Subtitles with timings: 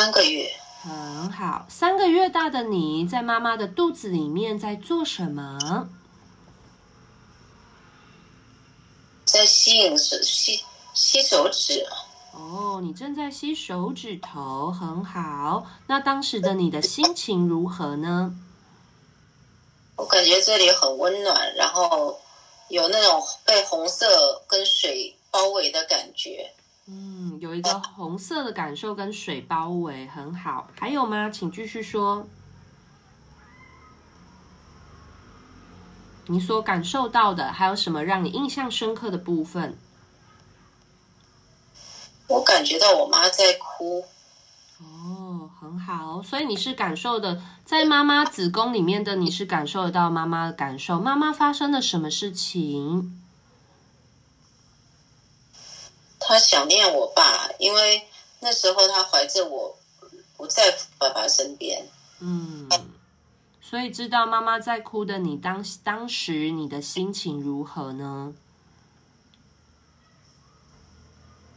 [0.00, 0.50] 三个月。
[0.82, 5.90] 很好，三个月大的你在妈妈的肚子里面在做什么？
[9.26, 11.86] 在吸引手吸吸手指。
[12.32, 15.66] 哦，你正在吸手指头，很好。
[15.86, 18.34] 那当时的你的心情如何呢？
[19.96, 22.18] 我感觉这里很温暖，然后
[22.68, 26.54] 有那种被红色跟水包围的感觉。
[27.40, 30.68] 嗯，有一个红色的感受跟水包围，很好。
[30.78, 31.30] 还有吗？
[31.30, 32.28] 请继续说。
[36.26, 39.76] 你所感受到的还有什么让你印象深刻的部分？
[42.28, 44.04] 我感觉到我妈在哭。
[44.78, 46.22] 哦，很好。
[46.22, 51.00] 所以你是感受的，在妈妈子宫里面的你是感受得到妈妈的感受。
[51.00, 53.19] 妈妈发生了什么事情？
[56.30, 58.06] 她想念我爸，因为
[58.38, 59.76] 那时候他怀着我，
[60.36, 61.88] 不在爸爸身边。
[62.20, 62.68] 嗯。
[63.60, 68.32] 所以知道妈妈在哭的你当当时你的心情如何呢？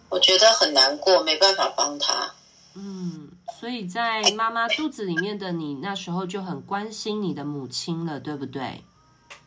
[0.09, 2.33] 我觉得很难过，没办法帮他。
[2.73, 8.83] 嗯，所以在妈妈肚子里面的你那时候就很关心你的母亲了，对不对？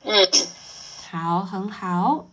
[0.05, 0.29] 嗯，
[1.11, 2.29] 好，很好，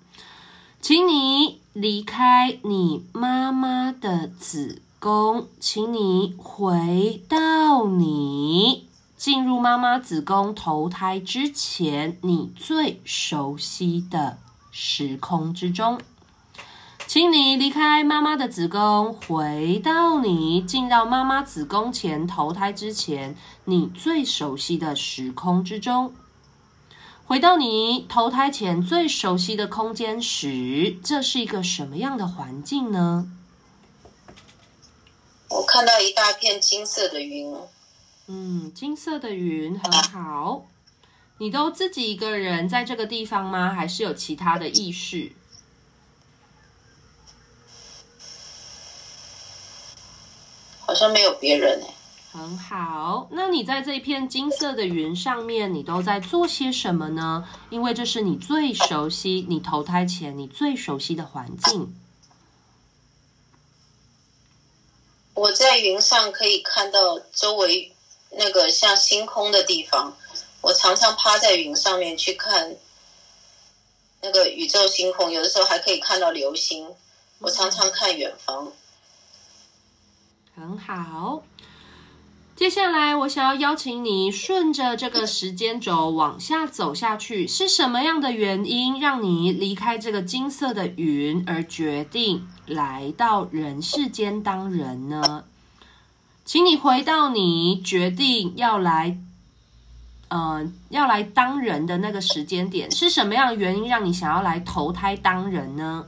[0.79, 8.87] 请你离开你妈妈的子宫，请你回到你。
[9.17, 14.37] 进入妈妈子宫投胎之前，你最熟悉的
[14.69, 15.99] 时空之中，
[17.07, 26.13] 请你离开妈妈的子宫，回到你进到妈妈子宫前投胎之前，你最熟悉的时空之中，
[27.33, 33.27] 回到你投胎前最熟悉的空间时，这是一个什么样的环境呢？
[35.49, 37.57] 我看到一大片金色的云。
[38.27, 40.67] 嗯，金色的云很好。
[41.39, 43.73] 你都自己一个人在这个地方吗？
[43.73, 45.31] 还是有其他的意识？
[50.81, 52.02] 好像没有别人哎。
[52.33, 57.47] 很好，那你在这片金色的云上面，你都在做些什么呢？
[57.69, 61.95] 因为这是你最熟悉，你投胎前你最熟悉的环境。
[65.35, 67.91] 我在云上可以看到周围。
[68.35, 70.17] 那个像星空的地方，
[70.61, 72.75] 我常常趴在云上面去看
[74.21, 76.95] 那个宇宙星空，有的时候还可以看到流星。
[77.37, 78.73] 我常常看远方。
[80.55, 81.43] 很好，
[82.63, 95.43] 接下来我想要邀请你顺着这个时间轴往下走下去，是什么样的原因让你离开这个金色的云，而决定来到人世间当人呢？
[96.45, 99.17] 请你回到你决定要来，
[100.29, 106.05] 呃，要来当人的那个时间点，是什么样的原因让你想要来投胎当人呢？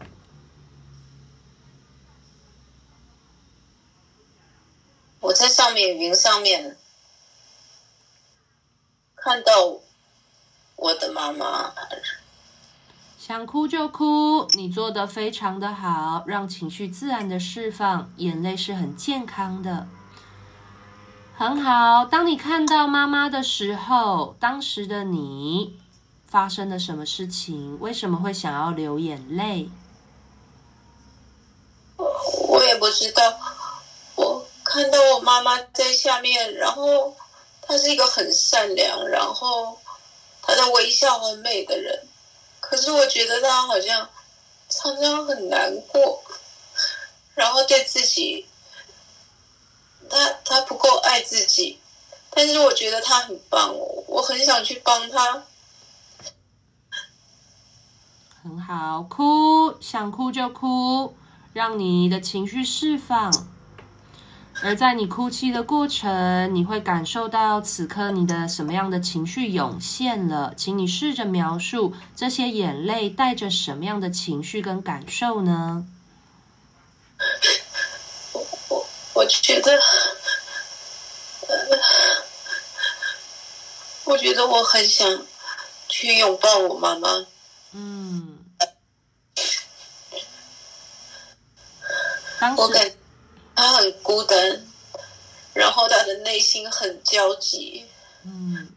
[5.35, 6.77] 在上面云上面
[9.15, 9.79] 看到
[10.77, 11.73] 我的妈妈，
[13.19, 19.87] 想哭就哭，你做的非常的好，让情绪自然的释放，眼泪是很健康的。
[21.37, 22.05] 很好。
[22.05, 25.77] 当你看到妈妈的时候，当时的你
[26.25, 27.77] 发生了什么事情？
[27.81, 29.69] 为什么会想要流眼泪？
[31.97, 33.21] 我也不知道。
[34.65, 37.15] 看到我妈妈在下面，然后
[37.61, 39.77] 她是一个很善良，然后
[40.41, 42.07] 她的微笑很美的人。
[42.59, 44.09] 可是我觉得她好像
[44.67, 46.21] 常常很难过，
[47.35, 48.47] 然后对自己。
[50.07, 51.79] 他他不够爱自己，
[52.29, 55.43] 但是我觉得他很棒哦，我很想去帮他。
[58.43, 61.15] 很好，哭，想哭就哭，
[61.53, 63.33] 让你的情绪释放。
[64.63, 70.53] 而在你哭泣的过程，你会感受到此刻你的什么样的情绪涌现了？
[70.55, 75.85] 请你试着描述这些眼泪带着什么样的情绪跟感受呢？
[78.33, 79.71] 我我觉得，
[81.47, 81.77] 呃，
[84.05, 85.25] 我觉得我很想
[85.87, 87.25] 去拥抱我妈妈。
[87.73, 88.39] 嗯，
[92.57, 92.89] 我感
[93.55, 94.65] 觉她很孤单，
[95.53, 97.85] 然后他的内心很焦急。
[98.23, 98.69] 嗯，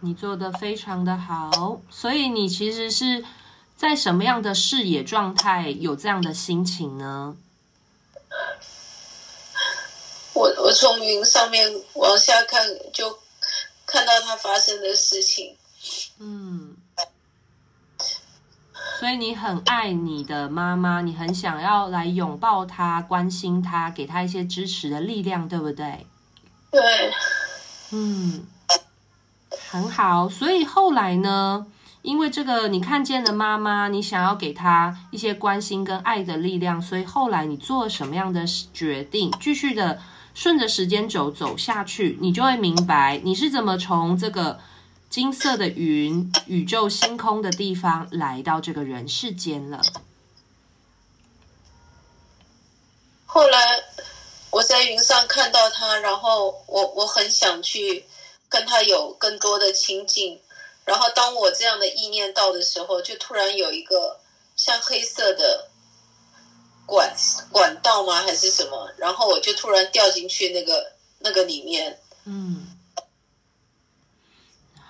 [0.00, 3.24] 你做的非常的好，所以你其实是。
[3.76, 7.36] 在什么样的视野状态有这样的心情呢？
[10.32, 13.18] 我我从云上面往下看，就
[13.84, 15.56] 看到他发生的事情。
[16.18, 16.73] 嗯，
[19.04, 26.06] 所以你很爱你的妈妈，你很想要来拥抱她、关心她，给她一些支持的力量，对不对？
[26.70, 26.80] 对。
[27.92, 28.46] 嗯，
[29.70, 30.26] 很好。
[30.26, 31.66] 所以后来呢？
[32.00, 39.30] 因为这个，你看见了妈妈，你想要给她一些关心跟爱的力量，所以后来你做了什么样的决定？
[39.38, 40.00] 继续的
[40.32, 44.58] 顺着时间轴走下去，你就会明白你是怎么从这个
[45.14, 49.80] 金色的云、宇宙星空的地方来到这个人世间了。
[53.24, 53.84] 后来
[54.50, 58.06] 我在云上看到他，然后我我很想去
[58.48, 60.40] 跟他有更多的亲近。
[60.84, 64.18] 然后当我这样的意念到的时候，就突然有一个
[64.56, 65.68] 像黑色的
[66.84, 67.14] 管
[67.52, 68.20] 管道吗？
[68.20, 68.90] 还是什么？
[68.96, 70.90] 然后我就突然掉进去那个
[71.20, 72.00] 那个里面。
[72.24, 72.73] 嗯，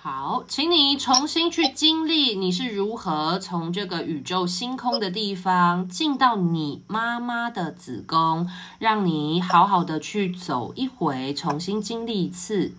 [0.07, 8.47] 好，请你重新去经历你是如何从这个宇宙星空的地方进到你妈妈的子宫，
[8.77, 12.73] 让你好好的去走一回，重新经历一次。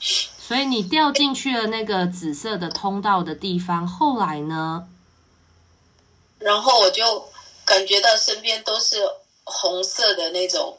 [0.00, 4.88] 所以你掉进去了那个紫色的通道的地方，后来呢？
[6.40, 7.28] 然后我就
[7.64, 8.96] 感觉到身边都是
[9.44, 10.78] 红色的那种，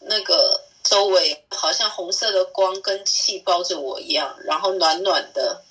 [0.00, 5.62] 那个周围好像红色的光跟气包着我一样，然后暖暖的，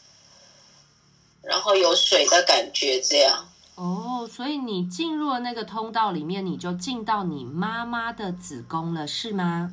[1.42, 3.48] 然后有水的感觉，这样。
[3.76, 9.72] 哦，所以你进入了那个通道里面，你就进到你妈妈的子宫了，是吗？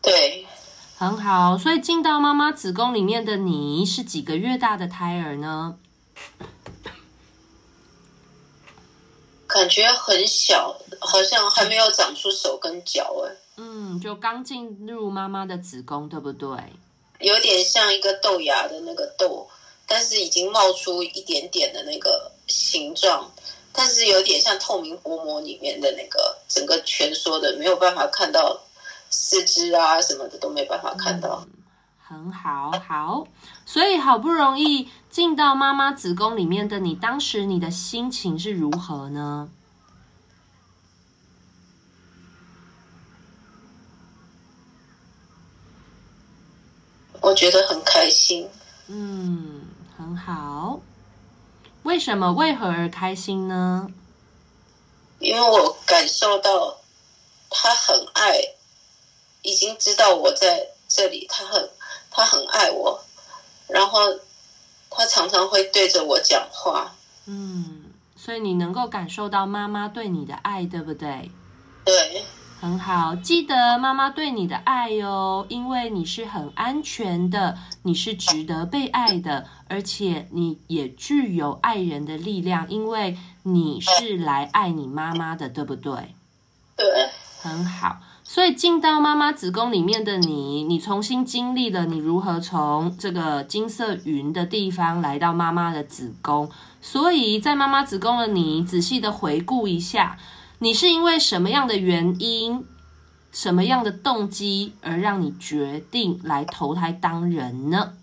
[0.00, 0.46] 对。
[0.96, 5.76] 很好，所以进到妈妈子宫里面的你是几个月大的胎儿呢？
[9.48, 13.36] 感觉很小，好像还没有长出手跟脚哎。
[13.56, 16.48] 嗯，就刚进入妈妈的子宫，对不对？
[17.20, 19.48] 有点像一个豆芽的那个豆，
[19.86, 23.30] 但是已经冒出一点点的那个形状，
[23.72, 28.60] 但是有点像透明薄膜里面的那个整个蜷缩的，没有办法看到。
[29.16, 31.46] 四肢啊，什么的都没办法看到。
[31.46, 31.62] 嗯，
[32.02, 33.24] 很好，好，
[33.64, 39.48] 所以好不容易进到妈妈子宫里面的你，当时你的心情是如何呢？
[47.20, 48.48] 我觉得很开心。
[48.86, 49.62] 嗯，
[49.96, 50.80] 很好。
[51.84, 52.32] 为什么？
[52.32, 53.88] 为何而开心呢？
[55.18, 56.78] 因为我感受到
[57.50, 58.54] 他很爱。
[59.46, 61.70] 已经知道我在这里，他很
[62.10, 62.98] 他很爱我，
[63.68, 64.00] 然后
[64.88, 66.94] 他常常会对着我讲话。
[67.26, 71.30] 嗯，所以你能够感受到妈妈对你的爱，对不对？
[71.84, 72.24] 对，
[72.64, 86.14] 很好，记得妈妈对你的爱哟，因为你是很安全的，你是值得被爱的，而且你也具有爱人的力量，因为你是来爱你妈妈的，对不对？
[86.74, 86.86] 对，
[87.42, 87.98] 很好。
[88.22, 96.50] 所以进到妈妈子宫里面的你，你重新经历了你如何从这个金色云的地方来到妈妈的子宫。
[96.80, 100.16] 所以在妈妈子宫的你，仔细的回顾一下，
[100.64, 102.66] 你是因为什么样的原因、
[103.30, 107.98] 什么样的动机而让你决定来投胎当人呢？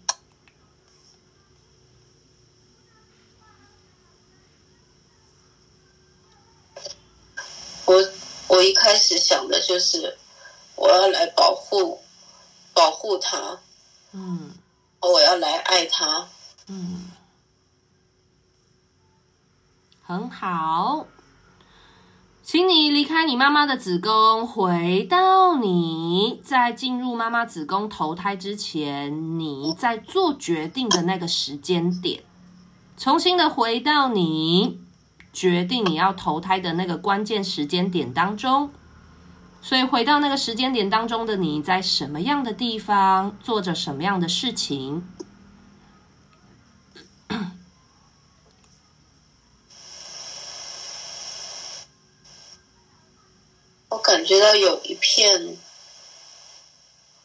[7.86, 7.96] 我。
[8.50, 10.20] 我一开始想的就是，
[10.76, 12.02] 我要来保护，
[12.74, 13.60] 保护他，
[14.12, 14.52] 嗯，
[15.00, 16.28] 我要来爱他，
[16.68, 17.10] 嗯，
[20.04, 21.08] 很好，
[22.44, 32.24] 请你离开你妈妈的子宫，回到你在进入妈妈子宫投胎之前，你在做决定的那个时间点，
[32.98, 34.80] 重新的回到你。
[35.32, 38.70] 决定你要投胎的那个关键时间点当中，
[39.62, 45.08] 所以回到那个时间点当中的你在什么样的地方做着什么样的事情？
[54.12, 55.58] 感觉到有一片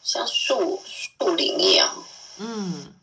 [0.01, 1.93] 像树树林一样，
[2.37, 2.93] 嗯，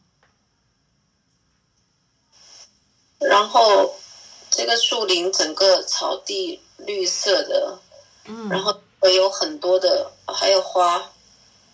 [3.19, 3.95] 然后。
[4.57, 7.81] 这个树林整个草地绿色的，
[8.27, 11.11] 嗯，然后会有很多的，还有花，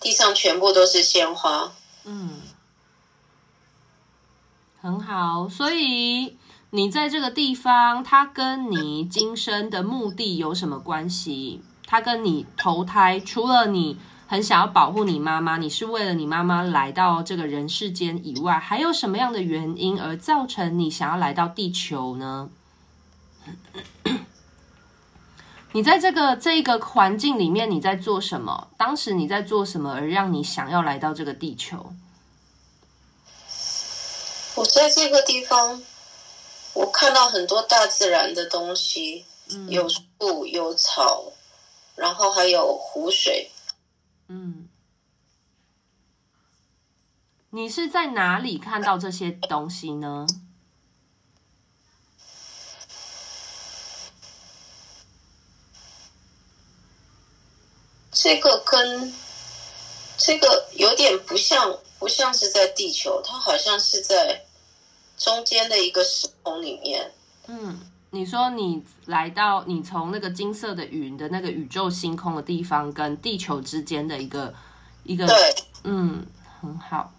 [0.00, 1.75] 地上全部都是鲜花，
[2.05, 2.40] 嗯，
[4.81, 5.47] 很好。
[5.47, 6.38] 所以
[6.71, 11.61] 你在这个地方，它跟你今生的目的有什么关系？
[11.90, 22.49] 他跟你投胎，除了你很想要保护你妈妈，你是为了你妈妈来到这个人世间以外，还有什么样的原因而造成你想要来到地球呢？
[25.73, 28.68] 你在这个这个环境里面，你在做什么？
[28.76, 31.92] 当时你在做什么，而让你想要来到这个地球？
[34.54, 35.82] 我在这个地方，
[36.75, 41.25] 我看到很多大自然的东西，嗯、有树有草，
[42.00, 43.50] 然后还有湖水。
[44.28, 44.71] 嗯，
[47.50, 50.26] 你是在哪里看到这些东西呢？
[58.11, 59.12] 这个跟
[60.16, 64.47] 这个有点不像，不像是在地球，它好像是在
[65.19, 67.12] 中间的一个时空里面。
[67.47, 67.89] 嗯。
[68.12, 74.52] 你说你来到你从那个金色的云的那个宇宙星空的地方，跟地球之间的一个
[75.05, 76.26] 一个，对，嗯，
[76.61, 77.12] 很好。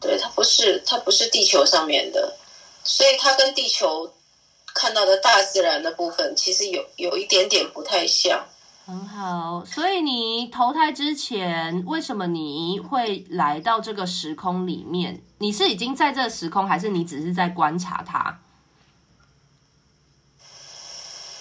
[0.00, 2.38] 对，它不是它不是地球上面的，
[2.82, 4.14] 所以它跟地球
[4.74, 8.46] 看到的大自然的部分其实有有一点点不太像。
[8.86, 15.20] 很好，所以你投胎之前，为什么你会来到这个时空里面？
[15.36, 18.40] 你是已经在这个时空，还是你只是在观察它？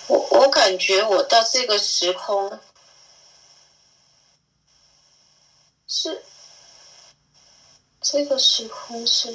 [0.10, 2.60] 我我感觉我到这个时空
[5.86, 6.24] 是
[8.02, 9.32] 这个时空是，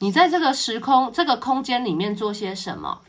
[0.00, 3.00] 你在这个时空这个空间里面做些什么？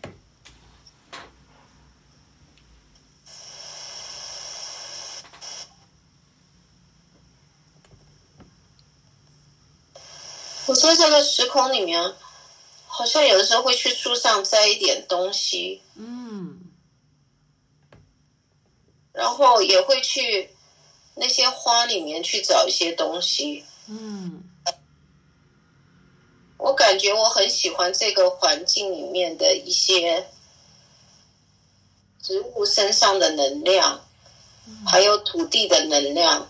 [10.82, 12.14] 在这个时空里面，
[12.86, 16.60] 好像有的时候会去树上摘一点东西，嗯，
[19.14, 20.56] 然后也会去
[21.16, 24.44] 那些花里面去找一些东西，嗯，
[26.58, 30.30] 我感觉我很喜欢这个环境里面的一些
[32.22, 34.06] 植物身上的能量，
[34.86, 36.50] 还有土地的能量，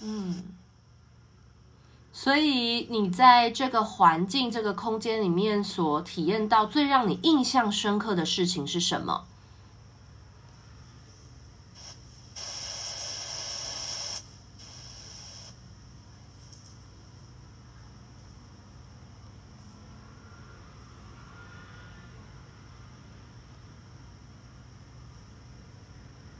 [0.00, 0.45] 嗯。
[2.26, 9.24] 所以你在这个环境、这个空间里面所体验到最让你印象深刻的事情是什么？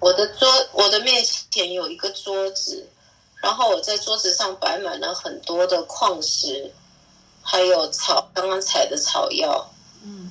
[0.01, 2.89] 我的桌，我的面前有一个桌子。
[3.43, 6.75] 然后我在桌子上摆满了很多的矿石，
[7.43, 9.71] 还有草，刚刚采的草药。
[10.03, 10.31] 嗯，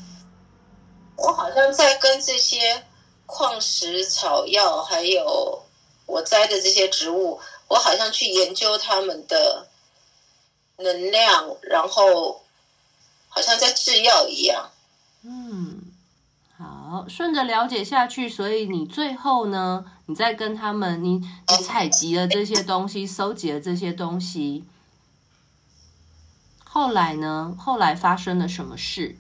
[1.16, 2.84] 我好像在跟这些
[3.26, 5.64] 矿石、草药，还有
[6.06, 9.68] 我摘的这些植物，我好像去研究它们的
[10.78, 12.44] 能量，然后
[13.30, 14.72] 好像在制药一样。
[15.24, 15.94] 嗯，
[16.58, 19.86] 好，顺着了解下去，所以你最后呢？
[20.08, 24.64] 你在跟他们，你你采集了这些东西，收集了这些东西，
[26.64, 27.56] 后来呢？
[27.58, 29.18] 后来发生了什么事？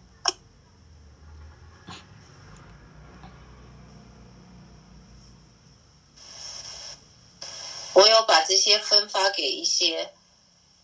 [7.93, 10.13] 我有把这些分发给一些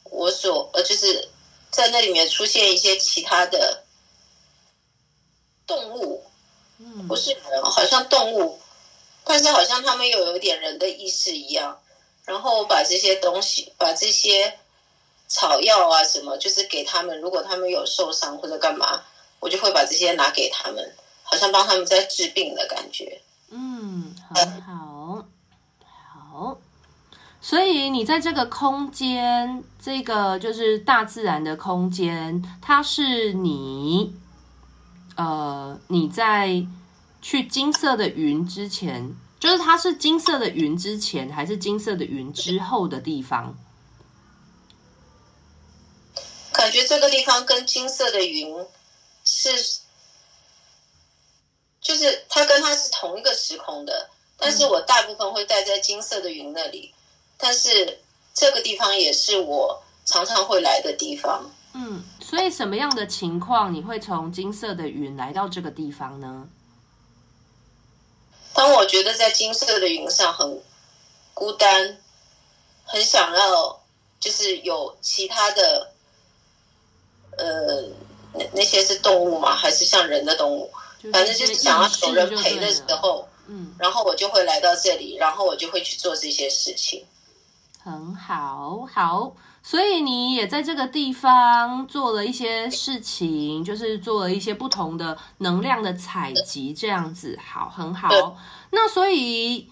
[0.05, 1.29] 我所呃，就是
[1.69, 3.83] 在那里面出现一些其他的
[5.67, 6.23] 动物，
[6.79, 8.60] 嗯，不是人，好像动物。
[9.23, 11.77] 但是好像他们又有点人的意识一样，
[12.25, 14.57] 然后我把这些东西，把这些
[15.27, 17.21] 草药啊什么，就是给他们。
[17.21, 19.03] 如果他们有受伤或者干嘛，
[19.39, 23.21] 我就会把这些拿给他们，好像帮他们在治病的感觉。
[23.51, 25.25] 嗯，很好，
[26.13, 26.57] 好。
[27.39, 34.13] 所以你在这个空间，这个就是大自然的空间，它是你，
[35.15, 36.65] 呃，你在。
[37.21, 43.55] 去金色的云之前，就是它是金色的云之前，还是金色的云之后的地方？
[46.51, 48.53] 感觉这个地方跟金色的云
[49.23, 49.81] 是，
[51.79, 56.93] 就是它跟它是同一个时空的，但是我大部分会待在金色的云那里，
[57.37, 57.99] 但是
[58.33, 61.49] 这个地方也是我常常会来的地方。
[61.73, 66.47] 嗯，所以什么样的情况你会从金色的云来到这个地方呢？
[68.53, 70.61] 当我觉得在金色的云上很
[71.33, 71.97] 孤单，
[72.83, 73.81] 很想要，
[74.19, 75.91] 就是有其他的，
[77.37, 77.81] 呃，
[78.33, 79.55] 那那些是动物吗？
[79.55, 80.71] 还是像人的动物？
[81.11, 87.03] 反正就是想要有人陪的时候，嗯，然后我就会来到这里，然后我就会去做这些事情。
[87.83, 98.09] 很好，好，所以你也在这个地方做了一些事情，就是做了一些不同的能量的采集，这样子，好，很好。
[98.71, 99.69] 那所以，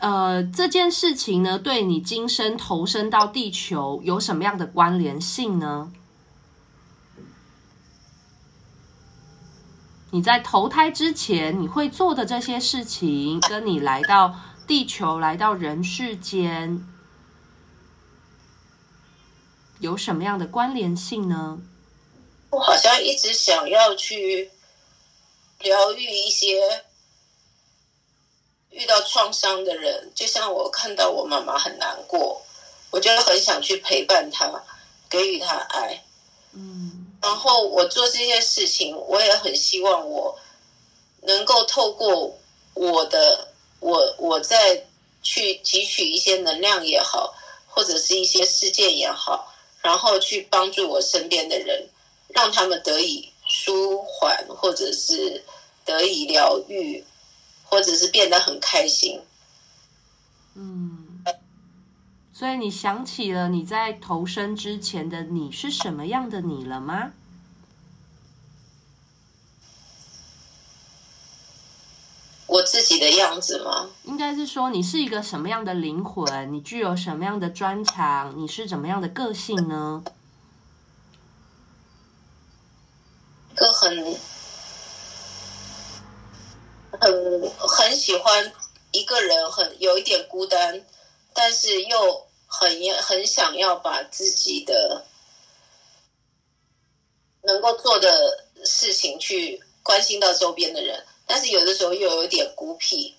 [0.00, 5.92] 呃，这件事情呢，对你今生投身到地球有什么样的关联性呢？
[10.10, 14.34] 你在投胎之前，你会做的这些事情，跟你来到
[14.66, 16.84] 地球、来到人世间。
[19.80, 21.58] 有什么样的关联性呢？
[22.50, 24.50] 我好像一直想要去
[25.60, 26.84] 疗愈一些
[28.70, 32.42] 遇到创伤的人，就像我看到我妈妈很难过，
[32.90, 34.50] 我就很想去陪伴她，
[35.08, 36.02] 给予她爱。
[36.52, 40.36] 嗯，然后我做这些事情，我也很希望我
[41.22, 42.36] 能够透过
[42.74, 43.48] 我的
[43.80, 44.86] 我我在
[45.22, 47.34] 去汲取一些能量也好，
[47.68, 49.54] 或者是一些事件也好。
[49.82, 51.88] 然后去帮助我身边的人，
[52.28, 55.44] 让他们得以舒缓，或者是
[55.84, 57.04] 得以疗愈，
[57.64, 59.20] 或者是变得很开心。
[60.54, 61.22] 嗯，
[62.32, 67.12] 所以你想起了你在投生之前的你是什么样的你了吗？
[72.58, 73.88] 我自己的样子吗？
[74.02, 76.52] 应该是说你是一个什么样的灵魂？
[76.52, 78.36] 你具有什么样的专长？
[78.36, 80.02] 你是怎么样的个性呢？
[83.52, 84.18] 一个很
[87.00, 88.52] 很很喜欢
[88.90, 90.84] 一个人，很有一点孤单，
[91.32, 92.68] 但是又很
[93.00, 95.06] 很想要把自己的
[97.42, 101.04] 能够做的事情去关心到周边的人。
[101.28, 103.14] 但是有的时候又有点孤僻，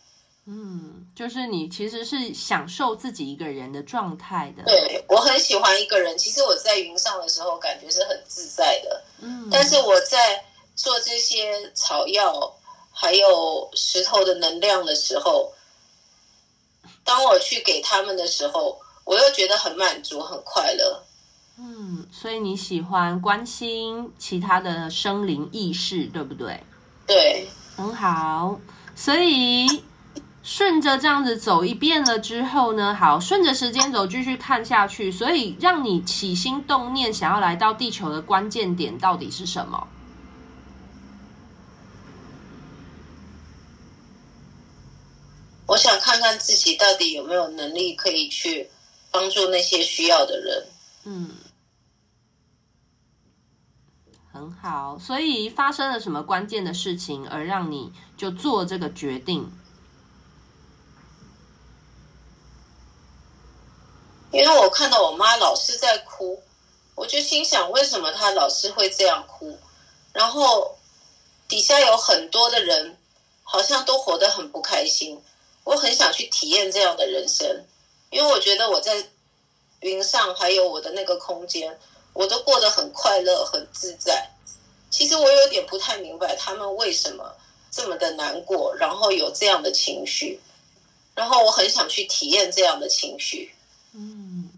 [0.45, 4.63] 嗯，就是你其实是享受自己一个人的状态的。
[4.63, 6.17] 对，我很喜欢一个人。
[6.17, 9.47] 其实我在云上的时候感觉是很自在的，嗯。
[9.51, 10.43] 但是我在
[10.75, 12.51] 做这些草药
[12.91, 15.53] 还有石头的能量的时候，
[17.03, 21.03] 当我去给他们的时候，我又觉得很满足、很快乐。
[21.59, 26.59] 嗯，所以你喜欢关心其他的生灵意识，对不对？
[27.05, 27.47] 对。
[27.79, 28.59] 很好，
[28.93, 29.83] 所以
[30.43, 35.09] 顺着这样子走一遍了之后呢，好，顺着时间走继续看下去。
[35.09, 39.87] 所以让你起心动念想要来到地球的关键点到底是什么？
[45.67, 48.69] 我想看看自己到底有没有能力可以去
[49.09, 50.67] 帮助那些需要的人。
[51.05, 51.29] 嗯。
[54.39, 59.51] 很好，所以发生了什么关键的事情，而让你就做这个决定？
[64.31, 66.41] 因为我看到我妈老是在哭，
[66.95, 69.59] 我就心想，为什么她老是会这样哭？
[70.13, 70.77] 然后
[71.49, 72.97] 底下有很多的人，
[73.43, 75.21] 好像都活得很不开心。
[75.65, 77.65] 我很想去体验这样的人生，
[78.09, 79.09] 因为我觉得我在
[79.81, 81.77] 云上还有我的那个空间。
[82.19, 84.29] 我都过得很快乐，很自在。
[84.89, 87.33] 其实我有点不太明白他们为什么
[87.71, 90.37] 这么的难过，然后有这样的情绪，
[91.15, 93.55] 然后我很想去体验这样的情绪。
[93.93, 94.49] 嗯，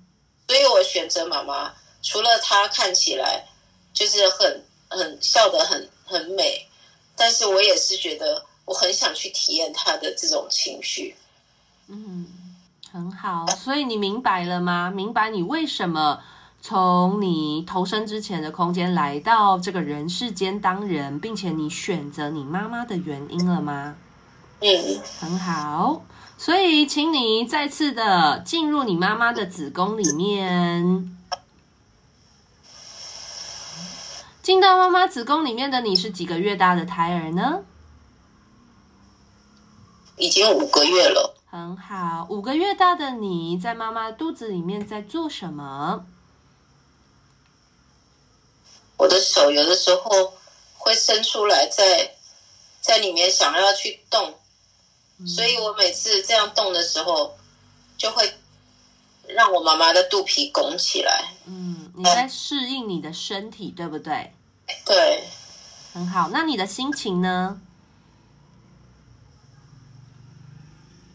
[0.47, 1.71] 所以我选择妈妈。
[2.02, 3.45] 除了她看起来
[3.93, 6.67] 就是很很笑得很很美，
[7.15, 11.15] 但是我也是觉得我很想去体验她的这种情绪。
[11.89, 12.26] 嗯，
[12.91, 13.45] 很好。
[13.63, 14.89] 所以你明白了吗？
[14.89, 16.24] 明白你为什么？
[16.62, 23.95] 从你投生之前的空间来到这个人世间当人，并且你选择你妈妈的原因了吗？
[24.60, 24.69] 嗯，
[25.19, 26.04] 很好。
[26.38, 31.17] 所以，请你再次的进入你妈妈的子宫里面。
[34.43, 37.63] 进到妈妈子宫里面的你是几个月大的胎儿呢？
[40.17, 41.36] 已经五个月了。
[41.50, 46.06] 很好，五个月大的你在妈妈肚子里面在做什么？
[49.01, 50.31] 我的手有的时候
[50.77, 52.15] 会伸出来在，在
[52.81, 54.37] 在里面想要去动，
[55.25, 57.35] 所以我每次这样动的时候，
[57.97, 58.31] 就会
[59.25, 61.33] 让我妈妈的肚皮拱起来。
[61.47, 64.35] 嗯，你在适应你的身体，对不对？
[64.85, 65.23] 对，
[65.93, 66.29] 很好。
[66.29, 67.59] 那你的心情呢？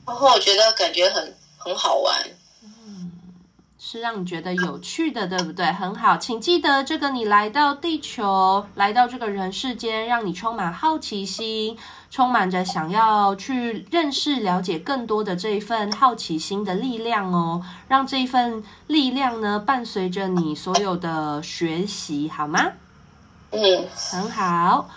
[0.04, 2.28] 然后我觉得感觉很很好玩。
[3.86, 5.64] 嗯，是让你觉得有趣的，对不对？
[5.66, 11.78] 很好，请记得这个，你来到地球，来到这个人世间，让你充满好奇心，
[12.10, 17.62] 充满着想要去认识、了解更多的这一份好奇心的力量哦。
[17.86, 22.72] 让这一份力量呢，伴随着你所有的学习，好吗？
[23.52, 24.88] 嗯，很好。